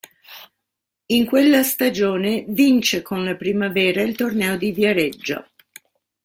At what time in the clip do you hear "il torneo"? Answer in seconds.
4.01-4.57